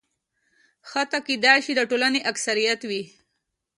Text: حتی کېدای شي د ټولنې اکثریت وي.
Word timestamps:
حتی 0.89 1.17
کېدای 1.27 1.57
شي 1.65 1.71
د 1.77 1.81
ټولنې 1.89 2.19
اکثریت 2.31 2.81
وي. 2.89 3.03